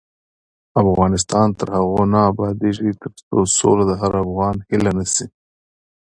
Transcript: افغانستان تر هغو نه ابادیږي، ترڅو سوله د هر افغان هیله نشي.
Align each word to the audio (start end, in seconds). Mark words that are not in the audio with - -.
افغانستان 0.83 1.47
تر 1.57 1.67
هغو 1.77 2.01
نه 2.13 2.19
ابادیږي، 2.31 2.91
ترڅو 3.01 3.37
سوله 3.57 3.83
د 3.87 3.91
هر 4.01 4.11
افغان 4.23 4.55
هیله 4.69 4.91
نشي. 4.97 5.25